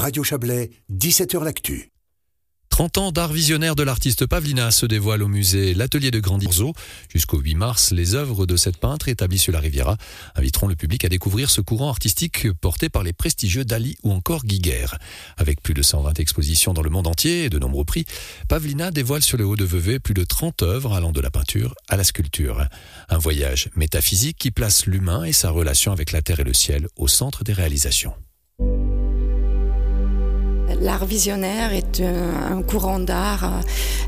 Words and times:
Radio 0.00 0.24
Chablais, 0.24 0.70
17h 0.90 1.44
L'Actu. 1.44 1.90
30 2.70 2.96
ans 2.96 3.12
d'art 3.12 3.34
visionnaire 3.34 3.76
de 3.76 3.82
l'artiste 3.82 4.24
Pavlina 4.24 4.70
se 4.70 4.86
dévoile 4.86 5.22
au 5.22 5.28
musée 5.28 5.74
L'Atelier 5.74 6.10
de 6.10 6.20
Grandizzo. 6.20 6.72
Jusqu'au 7.12 7.38
8 7.38 7.54
mars, 7.54 7.90
les 7.90 8.14
œuvres 8.14 8.46
de 8.46 8.56
cette 8.56 8.78
peintre 8.78 9.08
établie 9.08 9.36
sur 9.36 9.52
la 9.52 9.60
Riviera 9.60 9.98
inviteront 10.36 10.68
le 10.68 10.74
public 10.74 11.04
à 11.04 11.10
découvrir 11.10 11.50
ce 11.50 11.60
courant 11.60 11.90
artistique 11.90 12.50
porté 12.62 12.88
par 12.88 13.02
les 13.02 13.12
prestigieux 13.12 13.66
Dali 13.66 13.98
ou 14.02 14.10
encore 14.10 14.46
Guiguerre. 14.46 14.96
Avec 15.36 15.60
plus 15.60 15.74
de 15.74 15.82
120 15.82 16.18
expositions 16.18 16.72
dans 16.72 16.80
le 16.82 16.88
monde 16.88 17.06
entier 17.06 17.44
et 17.44 17.50
de 17.50 17.58
nombreux 17.58 17.84
prix, 17.84 18.06
Pavlina 18.48 18.90
dévoile 18.90 19.22
sur 19.22 19.36
le 19.36 19.44
haut 19.44 19.56
de 19.56 19.64
Vevey 19.64 19.98
plus 19.98 20.14
de 20.14 20.24
30 20.24 20.62
œuvres 20.62 20.94
allant 20.94 21.12
de 21.12 21.20
la 21.20 21.30
peinture 21.30 21.74
à 21.90 21.98
la 21.98 22.04
sculpture. 22.04 22.66
Un 23.10 23.18
voyage 23.18 23.68
métaphysique 23.76 24.38
qui 24.38 24.50
place 24.50 24.86
l'humain 24.86 25.24
et 25.24 25.34
sa 25.34 25.50
relation 25.50 25.92
avec 25.92 26.12
la 26.12 26.22
terre 26.22 26.40
et 26.40 26.44
le 26.44 26.54
ciel 26.54 26.86
au 26.96 27.06
centre 27.06 27.44
des 27.44 27.52
réalisations. 27.52 28.14
L'art 30.80 31.04
visionnaire 31.04 31.74
est 31.74 32.00
un, 32.00 32.62
courant 32.62 32.98
d'art 33.00 33.60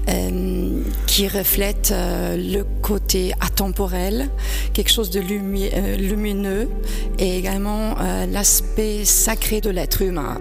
euh, 0.09 0.83
qui 1.07 1.29
reflète 1.29 1.91
euh, 1.93 2.37
le 2.37 2.65
côté 2.81 3.33
atemporel, 3.41 4.31
quelque 4.73 4.91
chose 4.91 5.11
de 5.11 5.21
euh, 5.21 5.97
lumineux 5.97 6.69
et 7.19 7.37
également 7.37 7.95
l'aspect 8.31 9.05
sacré 9.05 9.61
de 9.61 9.71
l'être 9.71 10.01
humain. 10.01 10.41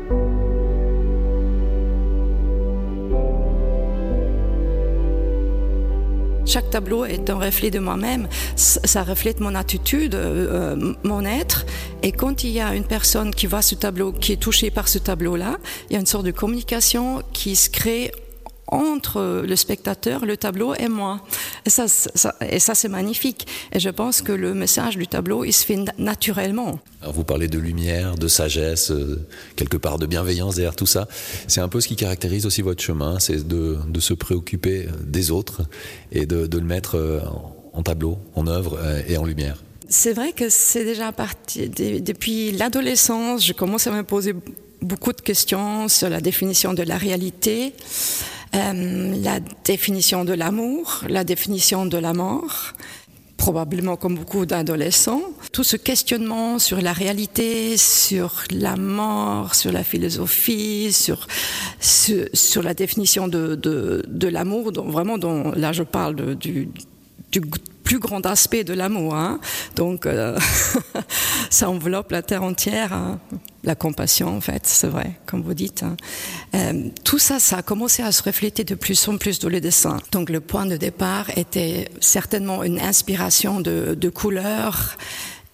Chaque 6.52 6.70
tableau 6.70 7.06
est 7.06 7.30
un 7.30 7.40
reflet 7.40 7.72
de 7.72 7.80
moi-même, 7.80 8.28
ça 8.58 9.04
reflète 9.04 9.40
mon 9.40 9.56
attitude, 9.56 10.16
euh, 10.16 10.76
euh, 10.76 10.94
mon 11.06 11.24
être. 11.24 11.66
Et 12.04 12.12
quand 12.12 12.44
il 12.44 12.50
y 12.50 12.60
a 12.60 12.76
une 12.76 12.84
personne 12.84 13.34
qui 13.34 13.48
voit 13.48 13.62
ce 13.62 13.74
tableau, 13.74 14.12
qui 14.12 14.34
est 14.34 14.42
touchée 14.42 14.70
par 14.70 14.90
ce 14.90 14.98
tableau-là, 14.98 15.60
il 15.90 15.94
y 15.94 15.96
a 15.96 16.00
une 16.02 16.06
sorte 16.06 16.26
de 16.26 16.32
communication 16.32 17.24
qui 17.32 17.56
se 17.56 17.70
crée 17.70 18.12
entre 18.72 19.44
le 19.46 19.56
spectateur, 19.56 20.26
le 20.26 20.38
tableau 20.38 20.74
et 20.76 20.88
moi. 20.88 21.22
Et 21.66 21.70
ça, 21.70 21.86
et 22.42 22.60
ça 22.60 22.74
c'est 22.74 22.88
magnifique. 22.88 23.48
Et 23.72 23.80
je 23.80 23.90
pense 23.90 24.22
que 24.22 24.32
le 24.32 24.54
message 24.54 24.98
du 24.98 25.08
tableau, 25.08 25.44
il 25.44 25.54
se 25.54 25.66
fait 25.66 25.78
naturellement. 25.98 26.80
Alors 27.02 27.14
vous 27.14 27.24
parlez 27.24 27.48
de 27.48 27.60
lumière, 27.60 28.16
de 28.16 28.28
sagesse, 28.28 28.92
euh, 28.92 29.26
quelque 29.56 29.78
part 29.78 30.00
de 30.00 30.06
bienveillance 30.06 30.56
derrière 30.56 30.76
tout 30.76 30.86
ça. 30.86 31.08
C'est 31.48 31.62
un 31.62 31.68
peu 31.68 31.82
ce 31.82 31.88
qui 31.88 31.96
caractérise 31.96 32.46
aussi 32.46 32.62
votre 32.62 32.82
chemin, 32.82 33.20
c'est 33.20 33.48
de, 33.48 33.78
de, 33.88 34.00
se 34.00 34.14
préoccuper 34.14 34.88
des 35.04 35.32
autres 35.32 35.64
et 36.12 36.26
de, 36.26 36.48
de 36.48 36.58
le 36.58 36.66
mettre 36.66 36.96
euh, 36.96 37.20
en 37.74 37.84
tableau, 37.84 38.18
en 38.36 38.48
œuvre 38.48 38.80
euh, 38.82 39.02
et 39.08 39.18
en 39.18 39.26
lumière. 39.26 39.58
C'est 39.90 40.14
vrai 40.14 40.32
que 40.32 40.50
c'est 40.50 40.86
déjà 40.86 41.12
parti 41.12 41.68
depuis 41.68 42.52
l'adolescence. 42.52 43.46
Je 43.46 43.52
commence 43.52 43.88
à 43.88 43.92
me 43.92 44.04
poser 44.04 44.34
beaucoup 44.82 45.12
de 45.12 45.22
questions 45.22 45.88
sur 45.90 46.10
la 46.10 46.22
définition 46.22 46.74
de 46.74 46.84
la 46.84 46.98
réalité. 46.98 47.74
Euh, 48.54 49.16
la 49.24 49.40
définition 49.64 50.26
de 50.26 50.34
l'amour, 50.34 51.04
la 51.08 51.24
définition 51.24 51.86
de 51.86 51.98
la 51.98 52.14
mort, 52.14 52.74
probablement 53.38 53.96
comme 53.96 54.16
beaucoup 54.16 54.46
d'adolescents. 54.46 55.22
Tout 55.54 55.64
ce 55.64 55.78
questionnement 55.78 56.60
sur 56.60 56.82
la 56.82 56.92
réalité, 56.92 57.78
sur 57.78 58.44
la 58.52 58.76
mort, 58.76 59.56
sur 59.56 59.72
la 59.72 59.84
philosophie, 59.84 60.92
sur, 60.92 61.28
sur, 61.80 62.62
la 62.62 62.74
définition 62.74 63.28
de, 63.30 63.56
de, 63.56 64.04
de 64.08 64.28
l'amour, 64.28 64.72
vraiment, 64.74 65.18
dont, 65.18 65.52
là 65.54 65.72
je 65.72 65.84
parle 65.84 66.36
du, 66.36 66.70
du 67.32 67.42
plus 67.84 68.00
grand 68.00 68.26
aspect 68.26 68.64
de 68.64 68.74
l'amour. 68.74 69.16
Hein. 69.16 69.40
Donc, 69.76 70.06
euh, 70.06 70.38
ça 71.50 71.70
enveloppe 71.70 72.12
la 72.12 72.22
terre 72.22 72.44
entière. 72.44 72.94
Hein. 72.94 73.20
La 73.64 73.76
compassion, 73.76 74.36
en 74.36 74.42
fait, 74.42 74.64
c'est 74.66 74.88
vrai, 74.88 75.20
comme 75.26 75.44
vous 75.44 75.54
dites. 75.54 75.84
Hein. 75.84 75.96
Euh, 76.56 76.90
tout 77.04 77.20
ça, 77.20 77.40
ça 77.40 77.58
a 77.58 77.62
commencé 77.62 78.02
à 78.02 78.12
se 78.12 78.24
refléter 78.24 78.64
de 78.64 78.76
plus 78.76 79.08
en 79.08 79.18
plus 79.18 79.40
dans 79.40 79.50
le 79.50 79.62
dessin. 79.62 80.00
Donc, 80.12 80.30
le 80.30 80.40
point 80.40 80.66
de 80.66 80.78
départ 80.78 81.30
était 81.38 81.90
certainement 82.00 82.64
une 82.64 82.80
inspiration 82.80 83.62
de, 83.62 83.96
de 84.00 84.10
couleurs, 84.10 84.98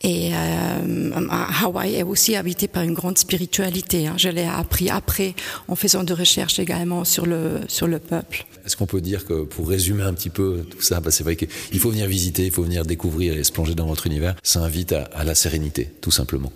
et 0.04 0.32
euh, 0.34 1.28
Hawaï 1.64 1.96
est 1.96 2.04
aussi 2.04 2.36
habité 2.36 2.68
par 2.68 2.84
une 2.84 2.94
grande 2.94 3.18
spiritualité. 3.18 4.08
Hein. 4.08 4.14
Je 4.18 4.30
l'ai 4.30 4.46
appris 4.46 4.90
après 4.90 5.34
en 5.68 5.76
faisant 5.76 6.04
de 6.04 6.14
recherches 6.14 6.60
également 6.60 7.04
sur 7.04 7.26
le, 7.26 7.62
sur 7.68 7.88
le 7.88 7.98
peuple. 7.98 8.46
Est-ce 8.66 8.78
qu'on 8.78 8.86
peut 8.86 9.02
dire 9.02 9.26
que 9.26 9.44
pour 9.44 9.68
résumer 9.68 10.04
un 10.04 10.14
petit 10.14 10.30
peu 10.30 10.66
tout 10.70 10.82
ça, 10.82 11.00
bah 11.00 11.10
c'est 11.10 11.24
vrai 11.24 11.36
qu'il 11.36 11.80
faut 11.80 11.90
venir 11.90 12.08
visiter, 12.08 12.46
il 12.46 12.52
faut 12.52 12.64
venir 12.64 12.86
découvrir 12.86 13.38
et 13.38 13.44
se 13.44 13.52
plonger 13.52 13.74
dans 13.74 13.88
votre 13.88 14.06
univers. 14.06 14.36
Ça 14.44 14.60
invite 14.60 14.94
à 14.94 15.24
la 15.24 15.34
sérénité, 15.34 15.90
tout 16.02 16.12
simplement. 16.12 16.52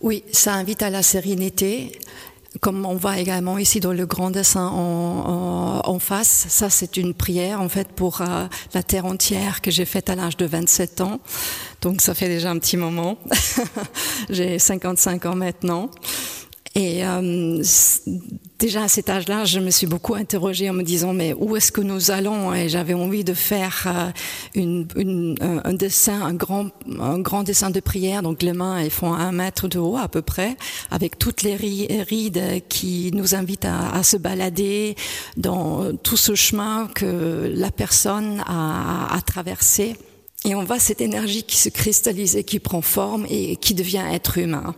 Oui, 0.00 0.24
ça 0.32 0.54
invite 0.54 0.82
à 0.82 0.90
la 0.90 1.02
sérénité 1.02 1.92
comme 2.58 2.84
on 2.84 2.96
voit 2.96 3.18
également 3.18 3.58
ici 3.58 3.78
dans 3.78 3.92
le 3.92 4.06
grand 4.06 4.30
dessin 4.30 4.66
en, 4.66 5.98
face, 6.00 6.46
ça 6.48 6.70
c'est 6.70 6.96
une 6.96 7.12
prière 7.14 7.60
en 7.60 7.68
fait 7.68 7.88
pour 7.88 8.22
euh, 8.22 8.46
la 8.74 8.82
terre 8.82 9.04
entière 9.04 9.60
que 9.60 9.70
j'ai 9.70 9.84
faite 9.84 10.08
à 10.08 10.14
l'âge 10.14 10.36
de 10.36 10.46
27 10.46 11.02
ans. 11.02 11.20
Donc 11.82 12.00
ça 12.00 12.14
fait 12.14 12.28
déjà 12.28 12.50
un 12.50 12.58
petit 12.58 12.78
moment. 12.78 13.18
j'ai 14.30 14.58
55 14.58 15.26
ans 15.26 15.36
maintenant. 15.36 15.90
Et 16.76 17.04
euh, 17.04 17.62
déjà 18.60 18.84
à 18.84 18.88
cet 18.88 19.10
âge-là, 19.10 19.44
je 19.44 19.58
me 19.58 19.70
suis 19.70 19.88
beaucoup 19.88 20.14
interrogée 20.14 20.70
en 20.70 20.72
me 20.72 20.84
disant 20.84 21.12
mais 21.12 21.32
où 21.32 21.56
est-ce 21.56 21.72
que 21.72 21.80
nous 21.80 22.12
allons? 22.12 22.54
Et 22.54 22.68
j'avais 22.68 22.94
envie 22.94 23.24
de 23.24 23.34
faire 23.34 23.86
euh, 23.86 24.10
une, 24.54 24.86
une, 24.94 25.34
un 25.40 25.74
dessin, 25.74 26.22
un 26.22 26.34
grand, 26.34 26.68
un 27.00 27.18
grand 27.18 27.42
dessin 27.42 27.70
de 27.70 27.80
prière. 27.80 28.22
Donc 28.22 28.42
les 28.42 28.52
mains 28.52 28.78
elles 28.78 28.90
font 28.90 29.12
un 29.12 29.32
mètre 29.32 29.66
de 29.66 29.80
haut 29.80 29.96
à 29.96 30.06
peu 30.06 30.22
près, 30.22 30.56
avec 30.92 31.18
toutes 31.18 31.42
les 31.42 31.56
rides 31.56 32.62
qui 32.68 33.10
nous 33.14 33.34
invitent 33.34 33.66
à, 33.66 34.04
se 34.04 34.16
balader 34.16 34.94
dans 35.36 35.92
tout 35.96 36.16
ce 36.16 36.36
chemin 36.36 36.88
que 36.94 37.52
la 37.52 37.72
personne 37.72 38.44
a, 38.46 39.12
a 39.12 39.20
traversé. 39.22 39.96
Et 40.44 40.54
on 40.54 40.62
voit 40.62 40.78
cette 40.78 41.00
énergie 41.00 41.42
qui 41.42 41.56
se 41.56 41.68
cristallise 41.68 42.36
et 42.36 42.44
qui 42.44 42.60
prend 42.60 42.80
forme 42.80 43.26
et 43.28 43.56
qui 43.56 43.74
devient 43.74 44.04
être 44.12 44.38
humain. 44.38 44.74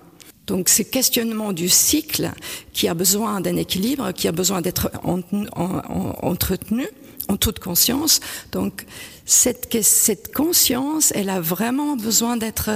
Donc 0.46 0.68
ce 0.68 0.82
questionnement 0.82 1.52
du 1.52 1.68
cycle 1.68 2.30
qui 2.72 2.88
a 2.88 2.94
besoin 2.94 3.40
d'un 3.40 3.56
équilibre, 3.56 4.12
qui 4.12 4.28
a 4.28 4.32
besoin 4.32 4.60
d'être 4.60 4.90
entretenu 5.04 6.86
en 7.28 7.36
toute 7.36 7.60
conscience. 7.60 8.20
Donc 8.50 8.84
cette, 9.24 9.68
cette 9.82 10.34
conscience, 10.34 11.12
elle 11.14 11.30
a 11.30 11.40
vraiment 11.40 11.96
besoin 11.96 12.36
d'être 12.36 12.70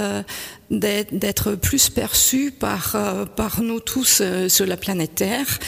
d'être 0.71 1.55
plus 1.55 1.91
perçue 1.91 2.51
par 2.51 2.97
par 3.37 3.63
nous 3.63 3.81
tous 3.81 4.19
euh, 4.21 4.49
sur 4.49 4.67
la 4.67 4.77
planète 4.77 5.15
Terre. 5.17 5.59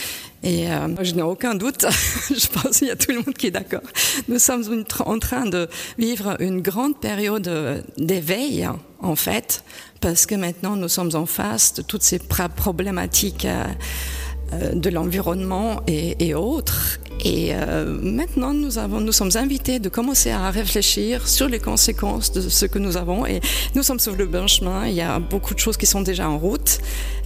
Et 0.42 0.70
euh, 0.70 0.88
je 1.02 1.14
n'ai 1.14 1.22
aucun 1.22 1.54
doute, 1.54 1.84
je 2.30 2.46
pense 2.46 2.78
qu'il 2.78 2.88
y 2.88 2.90
a 2.90 2.96
tout 2.96 3.10
le 3.10 3.16
monde 3.16 3.34
qui 3.34 3.48
est 3.48 3.50
d'accord. 3.50 3.82
Nous 4.28 4.38
sommes 4.38 4.84
en 5.04 5.18
train 5.18 5.46
de 5.46 5.68
vivre 5.98 6.36
une 6.40 6.60
grande 6.60 6.98
période 7.00 7.84
d'éveil, 7.96 8.68
en 9.00 9.16
fait, 9.16 9.64
parce 10.00 10.26
que 10.26 10.34
maintenant 10.34 10.76
nous 10.76 10.88
sommes 10.88 11.10
en 11.14 11.26
face 11.26 11.74
de 11.74 11.82
toutes 11.82 12.02
ces 12.02 12.18
problématiques 12.20 13.44
euh, 13.44 13.64
euh, 13.64 13.72
de 14.52 14.90
l'environnement 14.90 15.82
et, 15.86 16.34
autres. 16.34 16.98
Et 17.24 17.50
euh, 17.52 17.98
maintenant, 18.00 18.54
nous, 18.54 18.78
avons, 18.78 19.00
nous 19.00 19.12
sommes 19.12 19.30
invités 19.34 19.78
de 19.78 19.88
commencer 19.88 20.30
à 20.30 20.50
réfléchir 20.50 21.26
sur 21.26 21.48
les 21.48 21.58
conséquences 21.58 22.32
de 22.32 22.40
ce 22.40 22.66
que 22.66 22.78
nous 22.78 22.96
avons. 22.96 23.26
Et 23.26 23.40
nous 23.74 23.82
sommes 23.82 23.98
sur 23.98 24.14
le 24.14 24.26
bon 24.26 24.46
chemin. 24.46 24.86
Il 24.86 24.94
y 24.94 25.00
a 25.00 25.18
beaucoup 25.18 25.54
de 25.54 25.58
choses 25.58 25.76
qui 25.76 25.86
sont 25.86 26.00
déjà 26.00 26.28
en 26.28 26.38
route. 26.38 26.78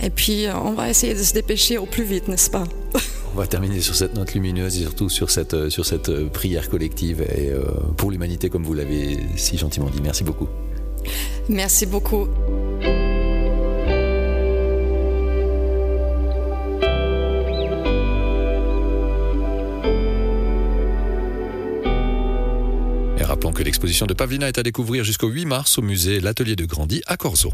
Et 0.02 0.10
puis, 0.10 0.46
on 0.64 0.72
va 0.72 0.88
essayer 0.88 1.14
de 1.14 1.22
se 1.22 1.34
dépêcher 1.34 1.78
au 1.78 1.86
plus 1.86 2.04
vite, 2.04 2.28
n'est-ce 2.28 2.50
pas? 2.50 2.64
On 3.34 3.38
va 3.38 3.46
terminer 3.46 3.80
sur 3.80 3.94
cette 3.94 4.14
note 4.14 4.34
lumineuse 4.34 4.76
et 4.76 4.82
surtout 4.82 5.08
sur 5.08 5.30
cette, 5.30 5.70
sur 5.70 5.86
cette 5.86 6.28
prière 6.28 6.68
collective 6.68 7.22
et 7.22 7.50
pour 7.96 8.10
l'humanité, 8.10 8.50
comme 8.50 8.62
vous 8.62 8.74
l'avez 8.74 9.18
si 9.36 9.56
gentiment 9.56 9.88
dit. 9.88 10.02
Merci 10.02 10.22
beaucoup. 10.22 10.48
Merci 11.48 11.86
beaucoup. 11.86 12.28
Rappelons 23.42 23.58
que 23.58 23.64
l'exposition 23.64 24.06
de 24.06 24.14
Pavlina 24.14 24.46
est 24.46 24.58
à 24.58 24.62
découvrir 24.62 25.02
jusqu'au 25.02 25.26
8 25.26 25.46
mars 25.46 25.76
au 25.76 25.82
musée 25.82 26.20
L'Atelier 26.20 26.54
de 26.54 26.64
Grandy 26.64 27.02
à 27.06 27.16
Corzo. 27.16 27.52